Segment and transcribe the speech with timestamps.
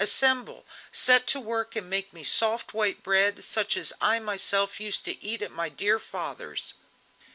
[0.01, 5.05] assemble, set to work and make me soft white bread such as I myself used
[5.05, 6.73] to eat at my dear father's!"